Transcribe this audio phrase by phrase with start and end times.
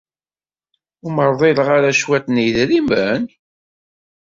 [1.03, 3.23] Ur am-rḍileɣ ara cwiṭ n yidrimen?